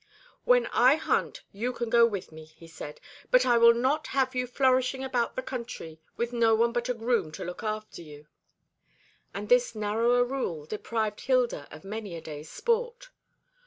[0.45, 4.33] "When I hunt you can go with me," he said, "but I will not have
[4.33, 8.25] you flourishing about the country with no one but a groom to look after you;"
[9.31, 13.09] and this narrower rule deprived Hilda of many a day's sport.